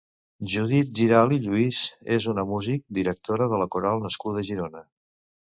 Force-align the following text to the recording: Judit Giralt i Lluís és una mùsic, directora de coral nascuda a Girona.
Judit 0.53 0.87
Giralt 0.99 1.35
i 1.35 1.37
Lluís 1.43 1.83
és 2.17 2.27
una 2.35 2.47
mùsic, 2.53 2.81
directora 3.01 3.51
de 3.55 3.71
coral 3.77 4.05
nascuda 4.07 4.45
a 4.47 4.49
Girona. 4.53 4.87